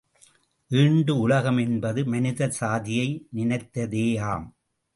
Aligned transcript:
ஈண்டு 0.71 1.19
உலகம் 1.19 1.57
என்பது 1.57 2.05
மனித 2.05 2.49
சாதியை 2.49 3.07
நினைத்தேயாம். 3.35 4.47